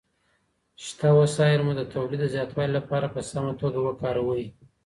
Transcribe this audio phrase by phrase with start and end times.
[0.85, 4.45] شته وسايل مو د توليد د زياتوالي لپاره په سمه توګه وکاروئ.